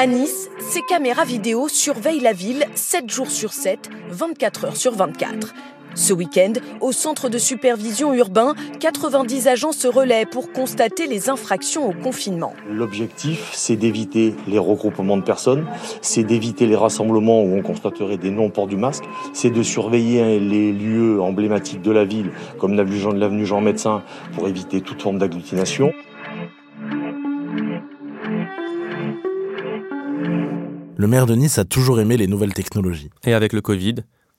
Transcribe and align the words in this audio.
À 0.00 0.06
Nice, 0.06 0.48
ces 0.60 0.80
caméras 0.80 1.26
vidéo 1.26 1.68
surveillent 1.68 2.20
la 2.20 2.32
ville 2.32 2.64
7 2.74 3.10
jours 3.10 3.30
sur 3.30 3.52
7, 3.52 3.90
24 4.08 4.64
heures 4.64 4.76
sur 4.76 4.94
24. 4.94 5.52
Ce 5.94 6.14
week-end, 6.14 6.54
au 6.80 6.90
centre 6.92 7.28
de 7.28 7.36
supervision 7.36 8.14
urbain, 8.14 8.54
90 8.78 9.46
agents 9.48 9.72
se 9.72 9.88
relaient 9.88 10.24
pour 10.24 10.52
constater 10.52 11.06
les 11.06 11.28
infractions 11.28 11.86
au 11.86 11.92
confinement. 11.92 12.54
L'objectif, 12.66 13.50
c'est 13.52 13.76
d'éviter 13.76 14.34
les 14.48 14.58
regroupements 14.58 15.18
de 15.18 15.22
personnes, 15.22 15.66
c'est 16.00 16.24
d'éviter 16.24 16.64
les 16.64 16.76
rassemblements 16.76 17.42
où 17.42 17.54
on 17.54 17.60
constaterait 17.60 18.16
des 18.16 18.30
non-ports 18.30 18.68
du 18.68 18.78
masque, 18.78 19.04
c'est 19.34 19.50
de 19.50 19.62
surveiller 19.62 20.40
les 20.40 20.72
lieux 20.72 21.20
emblématiques 21.20 21.82
de 21.82 21.90
la 21.90 22.06
ville, 22.06 22.30
comme 22.58 22.72
l'avenue 22.72 23.44
Jean 23.44 23.60
Médecin, 23.60 24.02
pour 24.34 24.48
éviter 24.48 24.80
toute 24.80 25.02
forme 25.02 25.18
d'agglutination. 25.18 25.92
Le 31.00 31.06
maire 31.06 31.24
de 31.24 31.34
Nice 31.34 31.56
a 31.56 31.64
toujours 31.64 31.98
aimé 31.98 32.18
les 32.18 32.26
nouvelles 32.26 32.52
technologies. 32.52 33.08
Et 33.24 33.32
avec 33.32 33.54
le 33.54 33.62
Covid, 33.62 33.94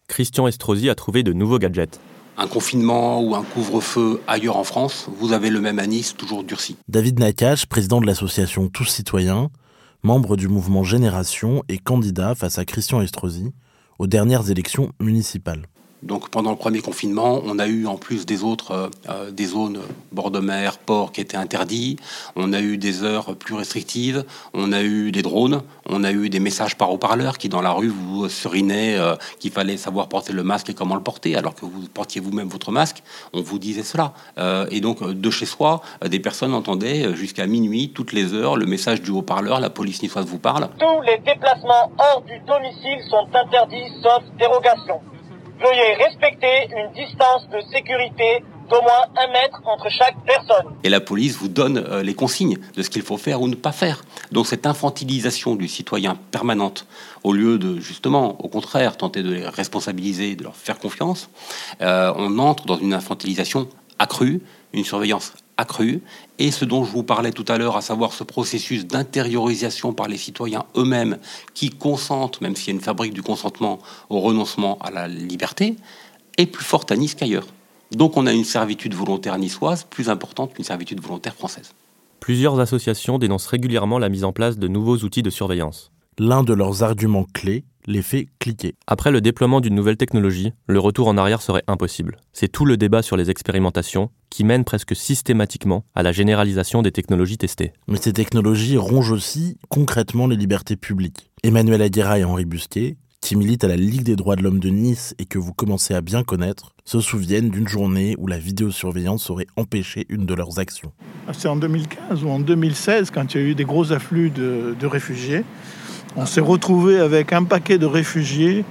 Christian 0.08 0.46
Estrosi 0.46 0.92
a 0.92 0.94
trouvé 0.94 1.24
de 1.24 1.34
nouveaux 1.34 1.58
gadgets. 1.58 2.00
Un 2.38 2.46
confinement 2.46 3.20
ou 3.20 3.34
un 3.34 3.42
couvre-feu 3.42 4.22
ailleurs 4.28 4.58
en 4.58 4.64
France, 4.64 5.10
vous 5.18 5.34
avez 5.34 5.50
le 5.50 5.60
même 5.60 5.80
à 5.80 5.88
Nice, 5.88 6.16
toujours 6.16 6.44
durci. 6.44 6.76
David 6.88 7.18
Nakache, 7.18 7.66
président 7.66 8.00
de 8.00 8.06
l'association 8.06 8.68
Tous 8.68 8.86
Citoyens, 8.86 9.50
membre 10.04 10.38
du 10.38 10.48
mouvement 10.48 10.84
Génération 10.84 11.64
et 11.68 11.80
candidat 11.80 12.36
face 12.36 12.60
à 12.60 12.66
Christian 12.66 13.02
Estrosi 13.02 13.54
aux 13.98 14.06
dernières 14.06 14.52
élections 14.52 14.92
municipales. 15.00 15.64
Donc 16.04 16.30
pendant 16.30 16.50
le 16.50 16.56
premier 16.56 16.82
confinement, 16.82 17.42
on 17.46 17.60
a 17.60 17.68
eu 17.68 17.86
en 17.86 17.96
plus 17.96 18.26
des 18.26 18.44
autres 18.44 18.72
euh, 18.72 18.90
euh, 19.10 19.32
des 19.32 19.46
zones 19.46 19.82
bord 20.12 20.32
de 20.32 20.40
mer, 20.40 20.80
ports 20.80 21.12
qui 21.12 21.22
étaient 21.22 21.38
interdits. 21.38 21.98
On 22.36 22.54
a 22.54 22.60
eu 22.60 22.78
des 22.78 23.04
heures 23.04 23.36
plus 23.36 23.54
restrictives. 23.54 24.26
On 24.54 24.72
a 24.72 24.82
eu 24.82 25.12
des 25.12 25.22
drones. 25.22 25.62
On 25.88 26.04
a 26.04 26.12
eu 26.12 26.30
des 26.30 26.40
messages 26.40 26.76
par 26.76 26.92
haut-parleur 26.92 27.38
qui 27.38 27.50
dans 27.50 27.62
la 27.62 27.72
rue 27.72 27.90
vous 27.90 28.30
serinaient 28.30 28.98
euh, 28.98 29.16
qu'il 29.40 29.52
fallait 29.52 29.78
savoir 29.78 30.10
porter 30.10 30.34
le 30.34 30.44
masque 30.44 30.70
et 30.72 30.74
comment 30.74 30.96
le 30.96 31.04
porter, 31.04 31.36
alors 31.36 31.54
que 31.54 31.66
vous 31.66 31.88
portiez 31.94 32.20
vous-même 32.20 32.48
votre 32.48 32.72
masque. 32.72 33.04
On 33.34 33.42
vous 33.42 33.60
disait 33.60 33.84
cela. 33.84 34.14
et 34.72 34.82
donc 34.82 35.04
de 35.04 35.30
chez 35.30 35.46
soi, 35.46 35.82
des 36.06 36.20
personnes 36.20 36.54
entendaient 36.54 37.16
jusqu'à 37.16 37.46
minuit, 37.46 37.92
toutes 37.94 38.12
les 38.12 38.34
heures, 38.34 38.56
le 38.56 38.66
message 38.66 39.02
du 39.02 39.12
haut-parleur. 39.12 39.60
La 39.60 39.70
police 39.70 40.02
niçoise 40.02 40.26
vous 40.26 40.40
parle. 40.40 40.70
Tous 40.80 41.02
les 41.02 41.18
déplacements 41.20 41.92
hors 41.98 42.22
du 42.22 42.40
domicile 42.40 43.00
sont 43.10 43.28
interdits 43.34 43.90
sauf 44.02 44.24
dérogation. 44.38 45.02
Veuillez 45.62 45.94
respecter 45.94 46.70
une 46.76 46.92
distance 46.94 47.48
de 47.50 47.62
sécurité 47.72 48.44
d'au 48.72 48.82
moins 48.82 49.06
un 49.18 49.28
mètre 49.32 49.62
entre 49.66 49.90
chaque 49.90 50.16
personne. 50.26 50.74
Et 50.84 50.90
la 50.90 51.02
police 51.02 51.36
vous 51.36 51.50
donne 51.50 51.78
euh, 51.78 52.02
les 52.02 52.16
consignes 52.16 52.58
de 52.76 52.82
ce 52.82 52.90
qu'il 52.90 53.02
faut 53.02 53.18
faire 53.18 53.42
ou 53.42 53.48
ne 53.48 53.56
pas 53.56 53.72
faire. 53.72 54.04
Donc 54.32 54.48
cette 54.48 54.66
infantilisation 54.66 55.56
du 55.56 55.68
citoyen 55.68 56.18
permanente, 56.32 56.88
au 57.24 57.34
lieu 57.34 57.60
de 57.60 57.80
justement, 57.80 58.44
au 58.44 58.48
contraire, 58.48 58.98
tenter 58.98 59.22
de 59.22 59.34
les 59.34 59.48
responsabiliser, 59.48 60.36
de 60.36 60.44
leur 60.44 60.56
faire 60.56 60.80
confiance, 60.80 61.30
euh, 61.82 62.14
on 62.16 62.40
entre 62.40 62.66
dans 62.66 62.78
une 62.78 62.94
infantilisation 62.94 63.68
accrue, 64.12 64.42
une 64.74 64.84
surveillance 64.84 65.34
accrue, 65.56 66.02
et 66.38 66.52
ce 66.52 66.66
dont 66.66 66.84
je 66.84 66.92
vous 66.92 67.04
parlais 67.04 67.32
tout 67.32 67.46
à 67.48 67.58
l'heure, 67.58 67.78
à 67.78 67.82
savoir 67.82 68.12
ce 68.12 68.26
processus 68.26 68.86
d'intériorisation 68.86 69.94
par 69.94 70.10
les 70.10 70.18
citoyens 70.18 70.66
eux-mêmes 70.76 71.18
qui 71.54 71.70
consentent, 71.70 72.42
même 72.42 72.56
s'il 72.58 72.68
y 72.68 72.72
a 72.72 72.74
une 72.74 72.82
fabrique 72.82 73.14
du 73.14 73.22
consentement, 73.22 73.80
au 74.10 74.20
renoncement 74.20 74.78
à 74.80 74.92
la 74.92 75.08
liberté, 75.08 75.78
est 76.38 76.46
plus 76.46 76.66
forte 76.66 76.92
à 76.92 76.98
Nice 76.98 77.16
qu'ailleurs. 77.16 77.48
Donc 77.92 78.18
on 78.18 78.28
a 78.28 78.34
une 78.34 78.44
servitude 78.44 78.94
volontaire 78.94 79.38
niçoise 79.38 79.86
plus 79.90 80.10
importante 80.10 80.54
qu'une 80.54 80.66
servitude 80.66 81.00
volontaire 81.00 81.36
française. 81.36 81.72
Plusieurs 82.20 82.60
associations 82.60 83.18
dénoncent 83.18 83.48
régulièrement 83.48 83.98
la 83.98 84.10
mise 84.10 84.26
en 84.26 84.34
place 84.34 84.58
de 84.58 84.68
nouveaux 84.68 84.98
outils 84.98 85.24
de 85.24 85.30
surveillance. 85.30 85.92
L'un 86.20 86.44
de 86.44 86.54
leurs 86.54 86.84
arguments 86.84 87.26
clés 87.34 87.64
l'effet 87.86 88.28
cliquer. 88.40 88.76
Après 88.88 89.12
le 89.12 89.22
déploiement 89.22 89.62
d'une 89.62 89.76
nouvelle 89.76 89.98
technologie, 89.98 90.54
le 90.68 90.80
retour 90.80 91.08
en 91.08 91.18
arrière 91.18 91.42
serait 91.42 91.64
impossible. 91.68 92.18
C'est 92.34 92.52
tout 92.52 92.66
le 92.66 92.78
débat 92.78 93.02
sur 93.02 93.18
les 93.18 93.30
expérimentations 93.30 94.10
qui 94.30 94.44
mène 94.44 94.64
presque 94.64 94.96
systématiquement 94.96 95.84
à 95.96 96.04
la 96.04 96.12
généralisation 96.12 96.82
des 96.82 96.92
technologies 96.92 97.38
testées. 97.38 97.74
Mais 97.88 97.98
ces 97.98 98.14
technologies 98.14 98.78
rongent 98.78 99.12
aussi 99.12 99.58
concrètement 99.70 100.28
les 100.28 100.36
libertés 100.36 100.76
publiques. 100.76 101.32
Emmanuel 101.44 101.82
Aguirre 101.82 102.16
et 102.16 102.24
Henri 102.24 102.46
Busquet, 102.46 102.98
qui 103.22 103.36
militent 103.36 103.64
à 103.64 103.68
la 103.68 103.76
Ligue 103.76 104.04
des 104.04 104.16
droits 104.16 104.36
de 104.36 104.42
l'homme 104.42 104.60
de 104.60 104.70
Nice 104.70 105.16
et 105.20 105.26
que 105.26 105.38
vous 105.38 105.54
commencez 105.54 105.94
à 105.94 106.02
bien 106.02 106.24
connaître, 106.24 106.74
se 106.86 107.00
souviennent 107.00 107.50
d'une 107.50 107.68
journée 107.68 108.16
où 108.18 108.26
la 108.28 108.40
vidéosurveillance 108.40 109.30
aurait 109.30 109.48
empêché 109.56 110.06
une 110.10 110.26
de 110.26 110.34
leurs 110.34 110.60
actions. 110.60 110.92
C'est 111.32 111.48
en 111.48 111.56
2015 111.56 112.24
ou 112.24 112.30
en 112.30 112.40
2016, 112.40 113.12
quand 113.12 113.34
il 113.34 113.42
y 113.42 113.44
a 113.44 113.48
eu 113.48 113.56
des 113.56 113.64
gros 113.64 113.92
afflux 113.92 114.32
de, 114.32 114.76
de 114.78 114.88
réfugiés, 114.88 115.44
on 116.16 116.26
s'est 116.26 116.42
retrouvé 116.42 117.00
avec 117.00 117.34
un 117.34 117.44
paquet 117.44 117.78
de 117.78 117.86
réfugiés 117.86 118.66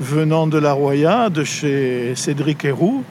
venant 0.00 0.46
de 0.46 0.58
la 0.58 0.72
Roya, 0.72 1.30
de 1.30 1.42
chez 1.42 2.14
Cédric 2.14 2.64
Héroux. 2.64 3.02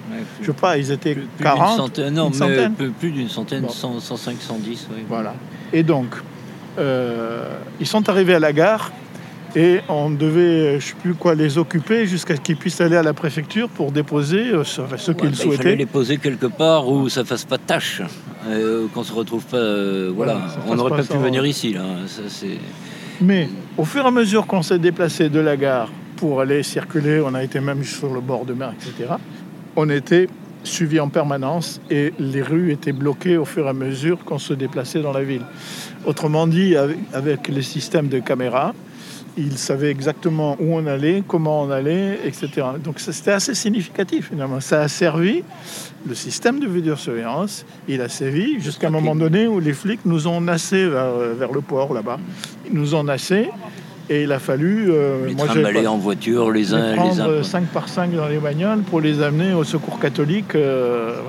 je 0.42 0.48
sais 0.48 0.54
pas, 0.54 0.78
ils 0.78 0.92
étaient 0.92 1.18
40 1.42 1.78
centaine, 1.78 2.14
Non, 2.14 2.30
mais 2.48 2.88
plus 3.00 3.12
d'une 3.12 3.30
centaine, 3.30 3.68
105, 3.68 4.36
110. 4.40 4.88
Voilà. 5.10 5.34
Et 5.74 5.84
donc, 5.84 6.16
euh, 6.78 7.50
ils 7.80 7.88
sont 7.88 8.08
arrivés 8.08 8.36
à 8.36 8.40
la 8.40 8.54
gare 8.54 8.92
et 9.56 9.80
on 9.88 10.10
devait, 10.10 10.72
je 10.72 10.76
ne 10.76 10.80
sais 10.82 10.96
plus 11.02 11.14
quoi, 11.14 11.34
les 11.34 11.58
occuper 11.58 12.06
jusqu'à 12.06 12.36
ce 12.36 12.42
qu'ils 12.42 12.58
puissent 12.58 12.82
aller 12.82 12.98
à 12.98 13.04
la 13.04 13.14
préfecture 13.14 13.70
pour 13.70 13.92
déposer 13.92 14.50
euh, 14.50 14.64
ce, 14.66 14.82
qu'ils 14.82 15.30
bah, 15.30 15.36
souhaitaient. 15.36 15.46
Il 15.46 15.58
fallait 15.58 15.76
les 15.78 15.86
poser 15.86 16.18
quelque 16.18 16.48
part 16.48 16.90
où 16.90 17.08
ça 17.08 17.24
fasse 17.24 17.46
pas 17.46 17.58
de 17.58 17.64
tâche, 17.64 18.02
euh, 18.50 18.88
qu'on 18.94 19.04
se 19.04 19.14
retrouve 19.14 19.46
pas. 19.46 19.58
Euh, 19.58 20.12
voilà, 20.14 20.42
on 20.68 20.76
n'aurait 20.76 21.02
pas, 21.02 21.04
pu 21.04 21.18
venir 21.18 21.46
ici 21.46 21.74
là. 21.74 21.84
Ça, 22.08 22.24
c'est... 22.28 22.58
Mais 23.22 23.50
au 23.78 23.86
fur 23.86 24.04
et 24.04 24.08
à 24.08 24.12
mesure 24.12 24.46
qu'on 24.48 24.62
s'est 24.62 24.80
déplacé 24.80 25.30
de 25.30 25.40
la 25.40 25.58
gare 25.58 25.90
pour 26.18 26.42
aller 26.42 26.64
circuler, 26.64 27.22
on 27.26 27.34
a 27.34 27.44
été 27.44 27.60
même 27.60 27.84
sur 27.84 28.14
le 28.14 28.22
bord 28.22 28.46
de 28.46 28.54
mer, 28.54 28.74
etc., 28.74 29.14
on 29.76 29.90
était 29.90 30.28
suivi 30.64 31.00
en 31.00 31.10
permanence 31.10 31.80
et 31.90 32.14
les 32.18 32.42
rues 32.42 32.72
étaient 32.72 32.94
bloquées 32.94 33.38
au 33.38 33.46
fur 33.46 33.66
et 33.66 33.70
à 33.70 33.74
mesure 33.74 34.24
qu'on 34.24 34.40
se 34.40 34.54
déplaçait 34.54 35.02
dans 35.02 35.12
la 35.12 35.24
ville. 35.24 35.44
Autrement 36.06 36.48
dit, 36.48 36.76
avec 37.14 37.48
les 37.48 37.62
systèmes 37.62 38.08
de 38.08 38.20
caméras, 38.20 38.74
il 39.38 39.58
savait 39.58 39.92
exactement 39.92 40.56
où 40.60 40.76
on 40.76 40.86
allait, 40.86 41.24
comment 41.28 41.64
on 41.64 41.70
allait, 41.70 42.20
etc. 42.26 42.50
Donc 42.84 43.00
c'était 43.00 43.32
assez 43.32 43.54
significatif 43.54 44.30
finalement. 44.30 44.60
Ça 44.60 44.82
a 44.82 44.88
servi 44.88 45.44
le 46.08 46.16
système 46.16 46.60
de 46.60 46.68
vidéosurveillance. 46.68 47.66
Il 47.88 48.02
a 48.02 48.10
servi 48.10 48.60
jusqu'à 48.60 48.88
un 48.88 48.92
moment 48.92 49.16
donné 49.16 49.48
où 49.48 49.60
les 49.60 49.74
flics 49.74 50.06
nous 50.06 50.28
ont 50.28 50.42
nassé 50.42 50.88
vers, 50.88 51.52
le 51.52 51.62
port 51.62 51.94
là-bas. 51.94 52.20
Ils 52.68 52.74
nous 52.74 52.96
ont 52.96 53.04
nassé 53.04 53.50
et 54.10 54.24
il 54.24 54.32
a 54.32 54.40
fallu. 54.40 54.92
Euh, 54.92 55.28
les 55.28 55.36
moi, 55.36 55.48
en 55.88 55.98
voiture 55.98 56.52
les 56.52 56.74
uns 56.74 56.92
les 56.92 56.96
prendre 56.96 57.42
5 57.44 57.66
par 57.68 57.90
5 57.90 58.16
dans 58.16 58.28
les 58.28 58.38
bagnoles 58.38 58.84
pour 58.84 59.02
les 59.02 59.22
amener 59.22 59.54
au 59.54 59.64
secours 59.64 60.00
catholique. 60.00 60.56
Euh, 60.56 61.20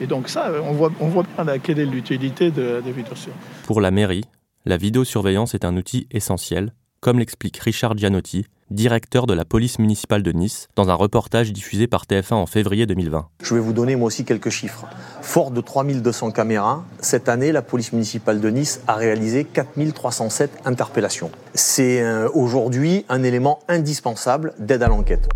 et 0.00 0.06
donc 0.06 0.28
ça, 0.28 0.50
on 0.68 0.72
voit, 0.72 0.92
on 1.00 1.08
voit 1.08 1.24
bien 1.36 1.58
quelle 1.58 1.78
est 1.78 1.86
l'utilité 1.86 2.50
de, 2.50 2.80
des 2.84 2.92
vidéosurveillance. 2.92 3.28
Pour 3.64 3.80
la 3.80 3.90
mairie, 3.90 4.24
la 4.66 4.76
vidéosurveillance 4.76 5.54
est 5.54 5.64
un 5.64 5.76
outil 5.76 6.06
essentiel 6.10 6.72
comme 7.04 7.18
l'explique 7.18 7.58
Richard 7.58 7.98
Gianotti, 7.98 8.46
directeur 8.70 9.26
de 9.26 9.34
la 9.34 9.44
police 9.44 9.78
municipale 9.78 10.22
de 10.22 10.32
Nice, 10.32 10.68
dans 10.74 10.88
un 10.88 10.94
reportage 10.94 11.52
diffusé 11.52 11.86
par 11.86 12.04
TF1 12.06 12.32
en 12.32 12.46
février 12.46 12.86
2020. 12.86 13.28
Je 13.42 13.54
vais 13.54 13.60
vous 13.60 13.74
donner 13.74 13.94
moi 13.94 14.06
aussi 14.06 14.24
quelques 14.24 14.48
chiffres. 14.48 14.86
Fort 15.20 15.50
de 15.50 15.60
3200 15.60 16.30
caméras, 16.30 16.82
cette 17.00 17.28
année, 17.28 17.52
la 17.52 17.60
police 17.60 17.92
municipale 17.92 18.40
de 18.40 18.48
Nice 18.48 18.80
a 18.86 18.94
réalisé 18.94 19.44
4307 19.44 20.62
interpellations. 20.64 21.30
C'est 21.52 22.00
euh, 22.00 22.30
aujourd'hui 22.32 23.04
un 23.10 23.22
élément 23.22 23.58
indispensable 23.68 24.54
d'aide 24.58 24.82
à 24.82 24.88
l'enquête. 24.88 25.28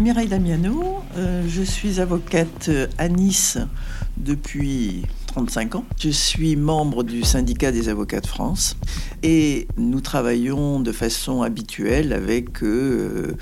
Mireille 0.00 0.28
Damiano, 0.28 1.02
euh, 1.18 1.44
je 1.46 1.62
suis 1.62 2.00
avocate 2.00 2.70
à 2.96 3.08
Nice 3.08 3.58
depuis 4.16 5.02
35 5.30 5.76
ans. 5.76 5.84
Je 5.96 6.10
suis 6.10 6.56
membre 6.56 7.04
du 7.04 7.22
syndicat 7.22 7.70
des 7.70 7.88
avocats 7.88 8.20
de 8.20 8.26
France 8.26 8.76
et 9.22 9.68
nous 9.76 10.00
travaillons 10.00 10.80
de 10.80 10.90
façon 10.90 11.42
habituelle 11.42 12.12
avec 12.12 12.64
euh, 12.64 13.36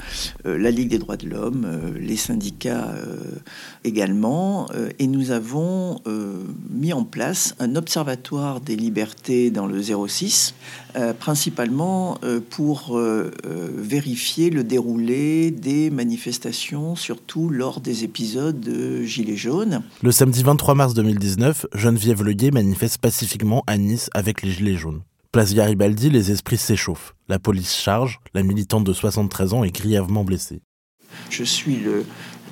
euh, 0.45 0.59
la 0.59 0.71
Ligue 0.71 0.91
des 0.91 0.99
droits 0.99 1.17
de 1.17 1.27
l'homme, 1.27 1.65
euh, 1.67 1.99
les 1.99 2.17
syndicats 2.17 2.95
également, 3.85 4.69
et 4.99 5.07
nous 5.07 5.31
avons 5.31 6.01
mis 6.71 6.93
en 6.93 7.05
place 7.05 7.55
un 7.59 7.77
observatoire 7.77 8.61
des 8.61 8.77
libertés 8.77 9.51
dans 9.51 9.67
le 9.67 9.81
06, 9.83 10.55
principalement 11.19 12.19
pour 12.51 13.01
vérifier 13.77 14.51
le 14.51 14.65
déroulé 14.65 15.51
des 15.51 15.91
manifestations, 15.91 16.97
surtout 16.97 17.49
lors 17.49 17.81
des 17.81 18.05
épisodes 18.05 18.61
de 18.61 19.03
Gilets 19.05 19.37
jaunes. 19.37 19.83
Le 20.03 20.13
samedi 20.13 20.43
23 20.43 20.75
mars 20.75 20.95
2019, 20.95 21.67
Geneviève 21.79 22.25
Leguet 22.25 22.51
manifeste 22.51 22.99
pacifiquement 22.99 23.63
à 23.69 23.79
Nice 23.79 24.11
avec 24.13 24.43
les 24.43 24.51
Gilets 24.51 24.77
jaunes. 24.77 25.03
Place 25.31 25.55
Garibaldi, 25.55 26.11
les 26.11 26.33
esprits 26.33 26.57
s'échauffent. 26.57 27.15
La 27.29 27.39
police 27.39 27.73
charge, 27.77 28.19
la 28.35 28.43
militante 28.43 28.83
de 28.83 28.93
73 28.93 29.55
ans 29.55 29.63
est 29.63 29.71
grièvement 29.71 30.25
blessée. 30.25 30.61
Je 31.31 31.45
suis 31.45 31.79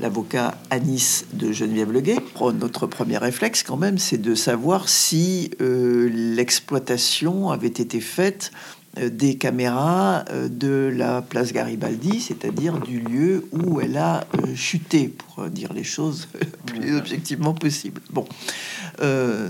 l'avocat 0.00 0.56
à 0.70 0.78
Nice 0.78 1.26
de 1.32 1.50
Geneviève 1.50 1.90
Leguet. 1.90 2.18
Notre 2.54 2.86
premier 2.86 3.18
réflexe, 3.18 3.64
quand 3.64 3.76
même, 3.76 3.98
c'est 3.98 4.18
de 4.18 4.36
savoir 4.36 4.88
si 4.88 5.50
euh, 5.60 6.08
l'exploitation 6.12 7.50
avait 7.50 7.66
été 7.66 8.00
faite 8.00 8.52
des 8.96 9.36
caméras 9.36 10.24
euh, 10.30 10.48
de 10.48 10.90
la 10.94 11.22
place 11.22 11.52
Garibaldi, 11.52 12.20
c'est-à-dire 12.20 12.78
du 12.80 13.00
lieu 13.00 13.46
où 13.52 13.80
elle 13.80 13.96
a 13.96 14.26
euh, 14.38 14.54
chuté, 14.54 15.08
pour 15.08 15.44
dire 15.46 15.72
les 15.72 15.84
choses 15.84 16.28
le 16.40 16.46
plus 16.66 16.96
objectivement 16.96 17.54
possible. 17.54 18.00
Bon, 18.10 18.26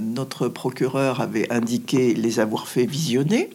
notre 0.01 0.49
procureur 0.49 1.21
avait 1.21 1.51
indiqué 1.53 2.15
les 2.15 2.41
avoir 2.41 2.67
fait 2.67 2.85
visionner 2.85 3.51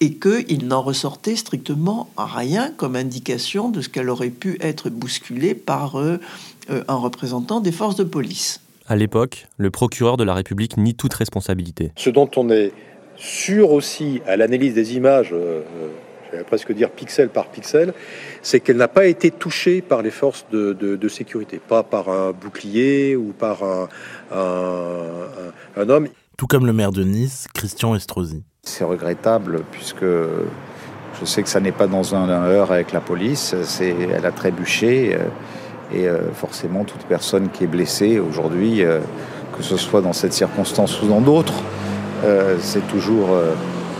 et 0.00 0.14
qu'il 0.14 0.66
n'en 0.66 0.82
ressortait 0.82 1.36
strictement 1.36 2.10
rien 2.16 2.72
comme 2.76 2.96
indication 2.96 3.68
de 3.68 3.80
ce 3.80 3.88
qu'elle 3.88 4.10
aurait 4.10 4.30
pu 4.30 4.58
être 4.60 4.90
bousculée 4.90 5.54
par 5.54 5.96
un 5.96 6.94
représentant 6.96 7.60
des 7.60 7.70
forces 7.70 7.94
de 7.94 8.02
police. 8.02 8.60
À 8.86 8.96
l'époque, 8.96 9.46
le 9.56 9.70
procureur 9.70 10.16
de 10.16 10.24
la 10.24 10.34
République 10.34 10.76
nie 10.76 10.94
toute 10.94 11.14
responsabilité. 11.14 11.92
Ce 11.96 12.10
dont 12.10 12.30
on 12.36 12.50
est 12.50 12.72
sur 13.16 13.72
aussi 13.72 14.20
à 14.26 14.36
l'analyse 14.36 14.74
des 14.74 14.96
images, 14.96 15.32
euh, 15.32 15.60
euh, 15.82 15.88
j'allais 16.30 16.44
presque 16.44 16.72
dire 16.72 16.90
pixel 16.90 17.28
par 17.28 17.46
pixel, 17.46 17.94
c'est 18.42 18.60
qu'elle 18.60 18.76
n'a 18.76 18.88
pas 18.88 19.06
été 19.06 19.30
touchée 19.30 19.82
par 19.82 20.02
les 20.02 20.10
forces 20.10 20.46
de, 20.50 21.08
sécurité, 21.08 21.60
pas 21.66 21.82
par 21.82 22.08
un 22.08 22.32
bouclier 22.32 23.16
ou 23.16 23.32
par 23.32 23.62
un, 23.62 23.88
un, 24.32 25.88
homme. 25.88 26.08
Tout 26.36 26.46
comme 26.46 26.66
le 26.66 26.72
maire 26.72 26.90
de 26.90 27.04
Nice, 27.04 27.46
Christian 27.54 27.94
Estrosi. 27.94 28.42
C'est 28.62 28.84
regrettable 28.84 29.62
puisque 29.70 30.04
je 30.04 31.24
sais 31.24 31.42
que 31.42 31.48
ça 31.48 31.60
n'est 31.60 31.72
pas 31.72 31.86
dans 31.86 32.14
un, 32.14 32.28
heure 32.28 32.72
avec 32.72 32.92
la 32.92 33.00
police, 33.00 33.54
c'est, 33.62 33.94
elle 34.12 34.26
a 34.26 34.32
trébuché 34.32 35.14
euh, 35.14 35.20
et 35.94 36.08
forcément 36.34 36.82
toute 36.82 37.04
personne 37.04 37.50
qui 37.50 37.62
est 37.62 37.68
blessée 37.68 38.18
aujourd'hui, 38.18 38.82
que 39.56 39.62
ce 39.62 39.76
soit 39.76 40.00
dans 40.00 40.14
cette 40.14 40.32
circonstance 40.32 41.00
ou 41.02 41.06
dans 41.06 41.20
d'autres, 41.20 41.62
euh, 42.24 42.56
c'est 42.60 42.86
toujours 42.88 43.30
euh, 43.32 43.54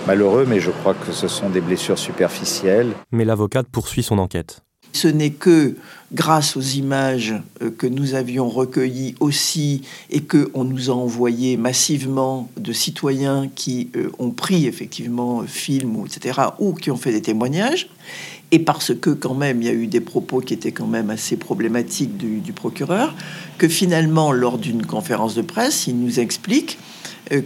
malheureux, 0.06 0.46
mais 0.48 0.58
je 0.58 0.70
crois 0.70 0.94
que 0.94 1.12
ce 1.12 1.28
sont 1.28 1.50
des 1.50 1.60
blessures 1.60 1.98
superficielles. 1.98 2.92
Mais 3.12 3.24
l'avocate 3.24 3.66
poursuit 3.70 4.02
son 4.02 4.18
enquête. 4.18 4.62
Ce 4.92 5.08
n'est 5.08 5.30
que 5.30 5.74
grâce 6.12 6.56
aux 6.56 6.62
images 6.62 7.34
euh, 7.60 7.70
que 7.76 7.86
nous 7.86 8.14
avions 8.14 8.48
recueillies 8.48 9.14
aussi 9.20 9.82
et 10.10 10.20
que 10.20 10.50
on 10.54 10.64
nous 10.64 10.90
a 10.90 10.94
envoyé 10.94 11.58
massivement 11.58 12.48
de 12.56 12.72
citoyens 12.72 13.50
qui 13.54 13.90
ont 14.18 14.30
pris 14.30 14.66
effectivement 14.66 15.42
film 15.42 15.96
ou 15.96 16.06
etc. 16.06 16.40
ou 16.58 16.72
qui 16.72 16.90
ont 16.90 16.96
fait 16.96 17.12
des 17.12 17.22
témoignages 17.22 17.88
et 18.52 18.58
parce 18.58 18.94
que 18.94 19.10
quand 19.10 19.34
même 19.34 19.60
il 19.60 19.66
y 19.66 19.70
a 19.70 19.74
eu 19.74 19.88
des 19.88 20.00
propos 20.00 20.40
qui 20.40 20.54
étaient 20.54 20.72
quand 20.72 20.86
même 20.86 21.10
assez 21.10 21.36
problématiques 21.36 22.16
du, 22.16 22.40
du 22.40 22.52
procureur 22.52 23.14
que 23.58 23.68
finalement 23.68 24.30
lors 24.32 24.58
d'une 24.58 24.86
conférence 24.86 25.34
de 25.34 25.42
presse 25.42 25.88
il 25.88 25.98
nous 25.98 26.20
explique 26.20 26.78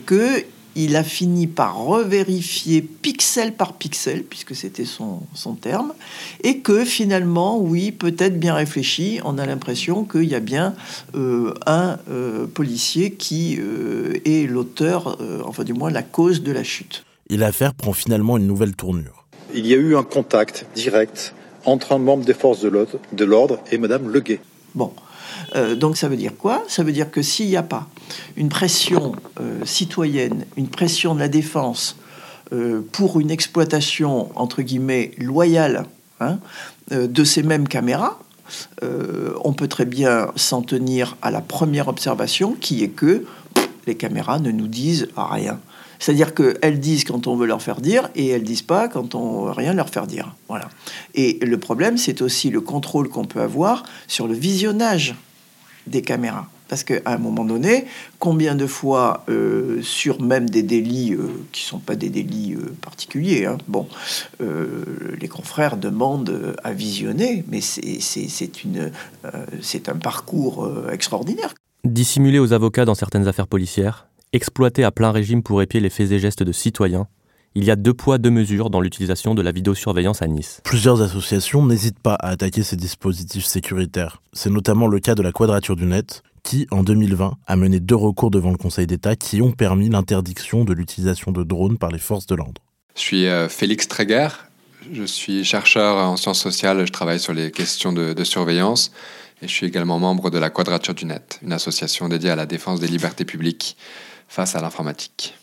que 0.05 0.45
il 0.79 0.95
a 0.95 1.03
fini 1.03 1.49
par 1.49 1.77
revérifier 1.77 2.83
pixel 2.83 3.53
par 3.53 3.73
pixel, 3.73 4.23
puisque 4.23 4.55
c'était 4.55 4.85
son, 4.85 5.21
terme, 5.61 5.93
et 6.45 6.59
que 6.59 6.85
finalement, 6.85 7.59
oui, 7.59 7.91
peut-être 7.91 8.39
bien 8.39 8.55
réfléchi, 8.55 9.21
on 9.25 9.39
a 9.39 9.47
l'impression 9.47 10.05
qu'il 10.05 10.25
y 10.25 10.37
a 10.37 10.41
bien 10.41 10.75
euh, 11.17 11.53
un 11.67 11.99
euh, 12.09 12.47
policier 12.47 13.11
qui 13.11 13.59
euh, 13.59 14.21
est 14.25 14.49
l'auteur, 14.49 15.19
enfin 15.45 15.65
du 15.65 15.73
moins 15.73 15.91
la 15.91 16.03
cause 16.03 16.45
de 16.45 16.53
la 16.53 16.63
chute. 16.63 17.05
Et 17.29 17.37
l'affaire 17.37 17.75
prend 17.75 17.93
finalement 17.93 18.37
une 18.37 18.47
nouvelle 18.47 18.77
tournure. 18.77 19.27
Il 19.55 19.67
y 19.67 19.75
a 19.75 19.77
eu 19.77 19.97
un 19.97 20.05
contact 20.05 20.67
direct 20.77 21.35
entre 21.65 21.93
un 21.93 21.99
membre 21.99 22.25
des 22.25 22.35
forces 22.35 22.61
de 22.61 23.25
l'ordre 23.25 23.59
et 23.73 23.79
Madame 23.79 24.09
Leguet. 24.09 24.41
Bon, 24.77 24.93
euh, 25.55 25.75
donc 25.75 25.97
ça 25.97 26.09
veut 26.09 26.17
dire 26.17 26.33
quoi? 26.37 26.63
Ça 26.69 26.83
veut 26.83 26.93
dire 26.93 27.11
que 27.11 27.23
s'il 27.23 27.49
n'y 27.49 27.57
a 27.57 27.63
pas 27.63 27.89
une 28.37 28.49
pression 28.49 29.13
euh, 29.41 29.65
citoyenne, 29.65 30.45
une 30.57 30.69
pression 30.69 31.15
de 31.15 31.21
la 31.21 31.29
défense 31.29 31.97
euh, 32.53 32.81
pour 32.93 33.21
une 33.21 33.31
exploitation, 33.31 34.31
entre 34.35 34.63
guillemets, 34.63 35.13
loyale 35.19 35.87
hein, 36.21 36.39
de 36.91 37.25
ces 37.25 37.43
mêmes 37.43 37.69
caméras, 37.69 38.19
on 39.45 39.53
peut 39.53 39.69
très 39.69 39.85
bien 39.85 40.29
s'en 40.35 40.63
tenir 40.63 41.19
à 41.21 41.31
la 41.31 41.43
première 41.43 41.89
observation 41.89 42.57
qui 42.59 42.83
est 42.83 42.89
que 42.89 43.27
les 43.87 43.95
caméras 43.95 44.39
ne 44.39 44.51
nous 44.51 44.69
disent 44.69 45.09
rien. 45.17 45.61
C'est-à-dire 45.99 46.33
qu'elles 46.35 46.81
disent 46.81 47.05
quand 47.05 47.27
on 47.27 47.37
veut 47.37 47.47
leur 47.47 47.61
faire 47.61 47.81
dire 47.81 48.09
et 48.15 48.29
elles 48.29 48.45
disent 48.45 48.63
pas 48.63 48.89
quand 48.89 49.15
on 49.15 49.47
veut 49.47 49.51
rien 49.51 49.75
leur 49.75 49.91
faire 49.91 50.07
dire. 50.07 50.35
Voilà. 50.49 50.69
Et 51.15 51.39
le 51.43 51.59
problème, 51.59 51.99
c'est 51.99 52.23
aussi 52.23 52.49
le 52.49 52.63
contrôle 52.63 53.11
qu'on 53.11 53.25
peut 53.25 53.43
avoir 53.43 53.83
sur 54.07 54.29
le 54.29 54.35
visionnage 54.35 55.15
des 55.89 56.03
caméras. 56.03 56.49
Parce 56.69 56.85
qu'à 56.85 57.01
un 57.07 57.19
moment 57.19 57.45
donné, 57.45 57.87
combien 58.19 58.55
de 58.55 58.67
fois 58.67 59.25
euh, 59.31 59.81
sur 59.83 60.21
même 60.21 60.51
des 60.51 60.63
délits 60.63 61.15
euh, 61.15 61.29
qui 61.51 61.63
sont 61.63 61.79
pas 61.79 61.97
des 61.97 62.11
délits 62.11 62.55
euh, 62.55 62.75
particuliers, 62.83 63.47
hein, 63.47 63.57
bon, 63.69 63.89
les 64.39 65.29
confrères 65.29 65.79
demandent 65.79 66.57
à 66.63 66.73
visionner, 66.73 67.45
mais 67.49 67.61
c'est 67.61 67.89
un 69.89 69.97
parcours 69.97 70.71
extraordinaire. 70.93 71.55
Dissimulé 71.85 72.39
aux 72.39 72.53
avocats 72.53 72.85
dans 72.85 72.95
certaines 72.95 73.27
affaires 73.29 73.49
policières, 73.49 74.07
exploité 74.33 74.85
à 74.85 74.91
plein 74.91 75.11
régime 75.11 75.43
pour 75.43 75.63
épier 75.63 75.81
les 75.81 75.91
faits 75.91 76.13
et 76.13 76.19
gestes 76.19 76.43
de 76.43 76.53
citoyens, 76.53 77.07
il 77.59 77.65
y 77.65 77.73
a 77.73 77.77
deux 77.77 77.93
poids, 77.93 78.19
deux 78.19 78.31
mesures 78.31 78.71
dans 78.71 78.81
l'utilisation 78.81 79.35
de 79.35 79.43
la 79.43 79.51
vidéosurveillance 79.51 80.23
à 80.23 80.29
Nice. 80.29 80.61
Plusieurs 80.63 81.03
associations 81.03 81.67
n'hésitent 81.67 81.99
pas 81.99 82.15
à 82.15 82.29
attaquer 82.29 82.63
ces 82.63 82.77
dispositifs 82.77 83.47
sécuritaires. 83.47 84.23
C'est 84.33 84.49
notamment 84.49 84.87
le 84.87 85.01
cas 85.01 85.17
de 85.17 85.23
la 85.23 85.33
Quadrature 85.33 85.75
du 85.75 85.85
Net, 85.85 86.23
qui, 86.45 86.69
en 86.71 86.85
2020, 86.85 87.35
a 87.45 87.57
mené 87.57 87.81
deux 87.81 87.97
recours 87.97 88.31
devant 88.31 88.53
le 88.53 88.59
Conseil 88.59 88.87
d'État 88.87 89.17
qui 89.17 89.43
ont 89.43 89.51
permis 89.51 89.89
l'interdiction 89.89 90.65
de 90.65 90.73
l'utilisation 90.73 91.33
de 91.33 91.43
drones 91.43 91.79
par 91.79 91.91
les 91.91 91.99
forces 91.99 92.27
de 92.27 92.37
l'ordre. 92.37 92.63
Je 92.95 93.01
suis 93.01 93.27
euh, 93.27 93.49
Félix 93.49 93.89
Tréguer, 93.89 94.29
je 94.93 95.03
suis 95.03 95.43
chercheur 95.43 95.97
en 95.97 96.17
sciences 96.17 96.41
sociales, 96.41 96.87
je 96.87 96.93
travaille 96.93 97.19
sur 97.19 97.35
les 97.35 97.51
questions 97.51 97.93
de, 97.93 98.23
surveillance. 98.23 98.93
Et 99.43 99.49
je 99.49 99.53
suis 99.53 99.67
également 99.67 99.99
membre 99.99 100.31
de 100.31 100.39
la 100.39 100.51
Quadrature 100.51 100.95
du 100.95 101.07
Net, 101.07 101.41
une 101.43 101.53
association 101.53 102.09
dédiée 102.09 102.31
à 102.31 102.37
la 102.37 102.47
défense 102.47 102.79
des 102.79 102.89
libertés 102.89 103.25
publiques 103.25 103.77
face 104.29 104.55
à 104.55 104.61
l'informatique. 104.61 105.35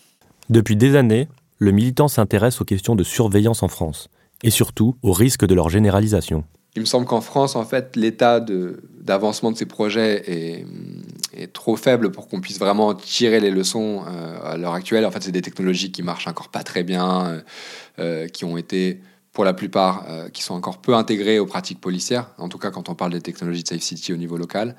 Depuis 0.49 0.77
des 0.77 0.95
années, 0.95 1.27
le 1.57 1.71
militant 1.71 2.07
s'intéresse 2.07 2.61
aux 2.61 2.65
questions 2.65 2.95
de 2.95 3.03
surveillance 3.03 3.63
en 3.63 3.67
France, 3.67 4.09
et 4.43 4.49
surtout 4.49 4.95
aux 5.01 5.13
risques 5.13 5.45
de 5.45 5.55
leur 5.55 5.69
généralisation. 5.69 6.43
Il 6.75 6.81
me 6.81 6.85
semble 6.85 7.05
qu'en 7.05 7.21
France, 7.21 7.55
en 7.55 7.63
fait, 7.63 7.95
l'état 7.95 8.41
d'avancement 8.41 9.51
de, 9.51 9.57
ces 9.57 9.65
projets 9.65 10.23
est, 10.29 10.65
est, 11.33 11.53
trop 11.53 11.77
faible 11.77 12.11
pour 12.11 12.27
qu'on 12.27 12.41
puisse 12.41 12.59
vraiment 12.59 12.93
tirer 12.93 13.39
les 13.39 13.49
leçons 13.49 14.03
euh, 14.05 14.37
à 14.43 14.57
l'heure 14.57 14.73
actuelle. 14.73 15.05
En 15.05 15.11
fait, 15.11 15.23
c'est 15.23 15.31
des 15.31 15.41
technologies 15.41 15.93
qui 15.93 16.03
marchent 16.03 16.27
encore 16.27 16.49
pas 16.49 16.63
très 16.63 16.83
bien, 16.83 17.27
euh, 17.27 17.41
euh, 17.99 18.27
qui 18.27 18.43
ont 18.43 18.57
été, 18.57 18.99
pour 19.31 19.45
la 19.45 19.53
plupart, 19.53 20.05
qui 20.33 20.43
sont 20.43 20.53
encore 20.53 20.79
peu 20.79 20.95
intégrées 20.95 21.39
aux 21.39 21.45
pratiques 21.45 21.79
policières. 21.79 22.31
En 22.37 22.49
tout 22.49 22.57
cas, 22.57 22.71
quand 22.71 22.89
on 22.89 22.95
parle 22.95 23.13
des 23.13 23.21
technologies 23.21 23.63
de 23.63 23.69
Safe 23.69 23.81
City 23.81 24.11
au 24.11 24.17
niveau 24.17 24.37
local. 24.37 24.75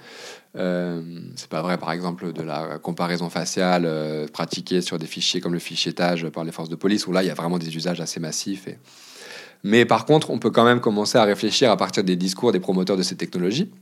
C'est 0.57 1.49
pas 1.49 1.63
vrai, 1.63 1.79
par 1.79 1.93
exemple, 1.93 2.33
de 2.33 2.43
la 2.43 2.79
comparaison 2.79 3.29
faciale 3.31 3.89
pratiquée 4.33 4.81
sur 4.81 4.99
des 4.99 5.07
fichiers 5.07 5.41
comme 5.41 5.53
le 5.53 5.59
fichiétage 5.59 6.29
par 6.31 6.45
les 6.45 6.53
forces 6.53 6.71
de 6.71 6.77
police, 6.77 7.07
où 7.07 7.13
là, 7.13 7.23
il 7.23 7.27
y 7.27 7.31
a 7.31 7.35
vraiment 7.35 7.59
des 7.59 7.77
usages 7.77 8.01
assez 8.01 8.21
massifs 8.21 8.69
mais 9.67 9.85
par 9.85 10.07
contre, 10.07 10.31
on 10.31 10.39
peut 10.39 10.51
quand 10.51 10.65
même 10.65 10.81
commencer 10.81 11.19
à 11.19 11.25
réfléchir 11.25 11.71
à 11.73 11.77
partir 11.77 12.05
des 12.05 12.15
discours 12.15 12.53
des 12.53 12.61
promoteurs 12.61 12.97
de 12.97 13.03
ces 13.03 13.17
technologies. 13.17 13.73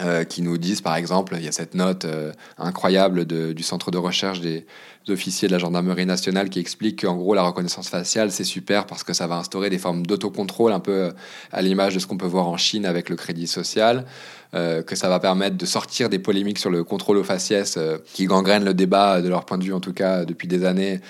Euh, 0.00 0.24
qui 0.24 0.42
nous 0.42 0.58
disent, 0.58 0.80
par 0.80 0.96
exemple, 0.96 1.36
il 1.38 1.44
y 1.44 1.48
a 1.48 1.52
cette 1.52 1.76
note 1.76 2.04
euh, 2.04 2.32
incroyable 2.58 3.24
du 3.26 3.62
centre 3.62 3.92
de 3.92 3.98
recherche 3.98 4.40
des 4.40 4.66
officiers 5.08 5.46
de 5.46 5.52
la 5.52 5.60
gendarmerie 5.60 6.04
nationale 6.04 6.50
qui 6.50 6.58
explique 6.58 7.02
qu'en 7.02 7.14
gros, 7.14 7.32
la 7.32 7.44
reconnaissance 7.44 7.88
faciale, 7.88 8.32
c'est 8.32 8.42
super 8.42 8.86
parce 8.86 9.04
que 9.04 9.12
ça 9.12 9.28
va 9.28 9.36
instaurer 9.36 9.70
des 9.70 9.78
formes 9.78 10.04
d'autocontrôle, 10.04 10.72
un 10.72 10.80
peu 10.80 10.92
euh, 10.92 11.10
à 11.52 11.62
l'image 11.62 11.94
de 11.94 12.00
ce 12.00 12.08
qu'on 12.08 12.16
peut 12.16 12.26
voir 12.26 12.48
en 12.48 12.56
Chine 12.56 12.86
avec 12.86 13.08
le 13.08 13.14
crédit 13.14 13.46
social, 13.46 14.04
que 14.52 14.94
ça 14.94 15.08
va 15.08 15.18
permettre 15.18 15.56
de 15.56 15.66
sortir 15.66 16.08
des 16.08 16.20
polémiques 16.20 16.60
sur 16.60 16.70
le 16.70 16.84
contrôle 16.84 17.16
au 17.16 17.24
faciès 17.24 17.76
qui 18.12 18.26
gangrènent 18.26 18.64
le 18.64 18.72
débat, 18.72 19.20
de 19.20 19.28
leur 19.28 19.46
point 19.46 19.58
de 19.58 19.64
vue 19.64 19.72
en 19.72 19.80
tout 19.80 19.92
cas, 19.92 20.24
depuis 20.24 20.46
des 20.46 20.64
années, 20.64 21.00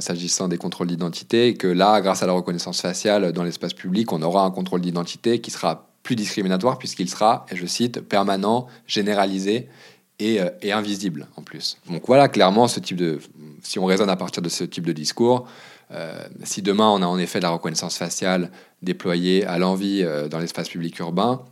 s'agissant 0.00 0.48
des 0.48 0.58
contrôles 0.58 0.88
d'identité, 0.88 1.54
que 1.54 1.66
là, 1.66 2.02
grâce 2.02 2.22
à 2.22 2.26
la 2.26 2.34
reconnaissance 2.34 2.82
faciale 2.82 3.32
dans 3.32 3.42
l'espace 3.42 3.72
public, 3.72 4.12
on 4.12 4.20
aura 4.20 4.44
un 4.44 4.50
contrôle 4.50 4.82
d'identité 4.82 5.40
qui 5.40 5.50
sera 5.50 5.93
plus 6.04 6.14
discriminatoire 6.14 6.78
puisqu'il 6.78 7.10
sera, 7.10 7.46
et 7.50 7.56
je 7.56 7.66
cite, 7.66 8.00
permanent, 8.00 8.68
généralisé 8.86 9.68
et, 10.20 10.40
euh, 10.40 10.50
et, 10.62 10.70
invisible 10.70 11.26
en 11.36 11.42
plus. 11.42 11.78
Donc 11.90 12.04
voilà, 12.06 12.28
clairement, 12.28 12.68
ce 12.68 12.78
type 12.78 12.96
de, 12.96 13.18
si 13.62 13.80
on 13.80 13.84
raisonne 13.84 14.10
à 14.10 14.16
partir 14.16 14.40
de 14.40 14.48
ce 14.48 14.62
type 14.62 14.86
de 14.86 14.92
discours, 14.92 15.48
euh, 15.90 16.24
si 16.44 16.62
demain 16.62 16.88
on 16.88 17.02
a 17.02 17.06
en 17.06 17.18
effet 17.18 17.40
la 17.40 17.50
reconnaissance 17.50 17.98
faciale 17.98 18.52
déployée 18.82 19.44
à 19.44 19.58
l'envie 19.58 20.04
dans 20.30 20.38
l'espace 20.38 20.68
public 20.68 20.96
urbain, 21.00 21.44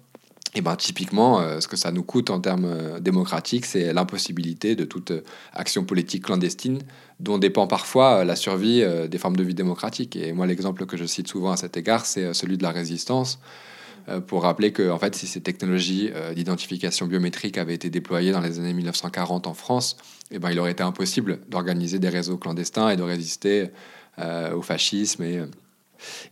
et 0.55 0.61
ben 0.61 0.77
typiquement, 0.77 1.41
euh, 1.41 1.61
ce 1.61 1.69
que 1.69 1.77
ça 1.77 1.93
nous 1.93 2.03
coûte 2.03 2.29
en 2.29 2.39
termes 2.39 2.67
euh, 2.67 3.01
démocratiques, 3.01 3.65
c'est 3.65 3.93
l'impossibilité 3.93 4.77
de 4.77 4.85
toute 4.85 5.11
euh, 5.11 5.25
action 5.55 5.85
politique 5.85 6.25
clandestine 6.25 6.81
dont 7.21 7.39
dépend 7.39 7.67
parfois 7.67 8.25
la 8.25 8.35
survie 8.35 8.85
des 9.09 9.17
formes 9.17 9.37
de 9.37 9.45
vie 9.45 9.55
démocratiques. 9.55 10.17
Et 10.17 10.33
moi, 10.33 10.45
l'exemple 10.45 10.87
que 10.87 10.97
je 10.97 11.05
cite 11.05 11.29
souvent 11.29 11.53
à 11.53 11.57
cet 11.57 11.77
égard, 11.77 12.05
c'est 12.05 12.35
celui 12.35 12.59
de 12.59 12.65
la 12.65 12.73
résistance, 12.73 13.39
pour 14.27 14.43
rappeler 14.43 14.73
que 14.73 14.91
en 14.91 14.99
fait, 14.99 15.15
si 15.15 15.27
ces 15.27 15.41
technologies 15.41 16.11
d'identification 16.35 17.07
biométrique 17.07 17.59
avaient 17.59 17.75
été 17.75 17.91
déployées 17.91 18.33
dans 18.33 18.41
les 18.41 18.59
années 18.59 18.75
1940 18.75 19.47
en 19.47 19.55
France, 19.55 19.97
et 20.31 20.39
ben, 20.39 20.51
il 20.51 20.59
aurait 20.59 20.73
été 20.73 20.83
impossible 20.83 21.41
d'organiser 21.49 21.99
des 21.99 22.09
réseaux 22.09 22.37
clandestins 22.37 22.89
et 22.91 22.97
de 22.97 23.03
résister 23.03 23.71
au 24.19 24.63
fascisme 24.63 25.25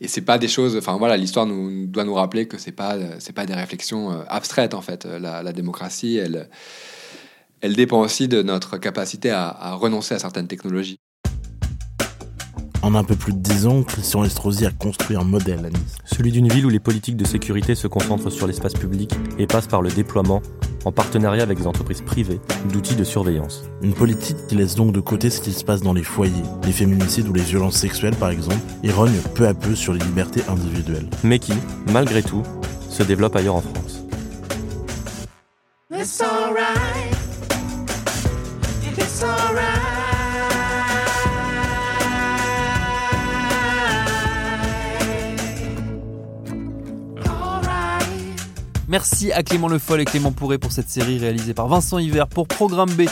et 0.00 0.09
c'est 0.09 0.23
pas 0.23 0.39
des 0.39 0.49
choses. 0.49 0.77
Enfin 0.77 0.97
voilà, 0.97 1.17
l'histoire 1.17 1.47
nous, 1.47 1.87
doit 1.87 2.05
nous 2.05 2.15
rappeler 2.15 2.47
que 2.47 2.59
c'est 2.59 2.73
pas 2.73 2.97
c'est 3.19 3.33
pas 3.33 3.47
des 3.47 3.55
réflexions 3.55 4.12
euh, 4.12 4.23
abstraites 4.29 4.75
en 4.75 4.83
fait. 4.83 5.05
La, 5.05 5.53
démocratie, 5.53 6.17
elle 6.17 6.49
elle 7.61 7.75
dépend 7.77 8.00
aussi 8.00 8.29
de 8.29 8.43
notre 8.43 8.79
capacité 8.79 9.31
à 9.31 9.75
renoncer 9.75 10.15
à 10.15 10.19
certaines 10.19 10.49
technologies. 10.49 10.99
En 12.82 12.94
un 12.94 13.04
peu 13.04 13.14
plus 13.14 13.34
de 13.34 13.38
dix 13.38 13.66
ans, 13.66 13.82
Christian 13.82 14.25
Estrosi 14.25 14.64
a 14.64 14.70
construit 14.70 15.16
un 15.16 15.25
modèle 15.25 15.66
à 15.66 15.68
Nice. 15.68 15.96
Celui 16.06 16.32
d'une 16.32 16.49
ville 16.49 16.64
où 16.64 16.70
les 16.70 16.80
politiques 16.80 17.16
de 17.16 17.26
sécurité 17.26 17.75
se 17.75 17.87
concentrent 17.87 18.30
sur 18.30 18.46
l'espace 18.46 18.72
public 18.72 19.12
et 19.38 19.46
passent 19.46 19.66
par 19.66 19.82
le 19.82 19.90
déploiement, 19.90 20.40
en 20.87 20.92
partenariat 20.92 21.42
avec 21.42 21.58
des 21.58 21.66
entreprises 21.66 22.00
privées, 22.00 22.40
d'outils 22.72 22.96
de 22.96 23.04
surveillance. 23.04 23.64
Une 23.82 23.92
politique 23.92 24.46
qui 24.49 24.54
laisse 24.54 24.76
donc 24.76 24.92
de 24.92 25.00
côté 25.00 25.28
ce 25.28 25.42
qui 25.42 25.52
se 25.52 25.62
passe 25.62 25.82
dans 25.82 25.92
les 25.92 26.02
foyers, 26.02 26.32
les 26.64 26.72
féminicides 26.72 27.28
ou 27.28 27.34
les 27.34 27.42
violences 27.42 27.76
sexuelles 27.76 28.16
par 28.16 28.30
exemple, 28.30 28.60
et 28.82 28.90
rogne 28.90 29.20
peu 29.34 29.46
à 29.46 29.52
peu 29.52 29.75
sur 29.75 29.92
les 29.92 30.00
libertés 30.00 30.42
individuelles. 30.49 31.10
Mais 31.22 31.38
qui, 31.38 31.52
malgré 31.92 32.22
tout, 32.22 32.42
se 32.88 33.02
développe 33.02 33.37
ailleurs 33.37 33.56
en 33.56 33.62
France. 33.62 34.04
Merci 48.90 49.30
à 49.30 49.44
Clément 49.44 49.68
Le 49.68 49.78
Foll 49.78 50.00
et 50.00 50.04
Clément 50.04 50.32
Pourré 50.32 50.59
pour 50.59 50.73
cette 50.73 50.90
série 50.90 51.16
réalisée 51.16 51.54
par 51.54 51.68
Vincent 51.68 51.99
Hiver 51.99 52.26
pour 52.26 52.49
Programme 52.49 52.90
B, 52.90 53.02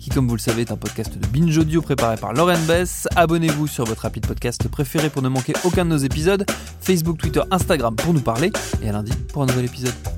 qui, 0.00 0.10
comme 0.10 0.26
vous 0.26 0.34
le 0.34 0.40
savez, 0.40 0.62
est 0.62 0.72
un 0.72 0.76
podcast 0.76 1.16
de 1.16 1.24
Binge 1.28 1.56
Audio 1.56 1.80
préparé 1.80 2.16
par 2.16 2.32
Lauren 2.32 2.58
Bess. 2.66 3.06
Abonnez-vous 3.14 3.68
sur 3.68 3.84
votre 3.84 4.02
rapide 4.02 4.26
podcast 4.26 4.66
préféré 4.66 5.10
pour 5.10 5.22
ne 5.22 5.28
manquer 5.28 5.52
aucun 5.62 5.84
de 5.84 5.90
nos 5.90 5.98
épisodes. 5.98 6.44
Facebook, 6.80 7.18
Twitter, 7.18 7.42
Instagram 7.52 7.94
pour 7.94 8.12
nous 8.14 8.20
parler. 8.20 8.50
Et 8.82 8.88
à 8.88 8.92
lundi 8.92 9.12
pour 9.32 9.44
un 9.44 9.46
nouvel 9.46 9.66
épisode. 9.66 10.17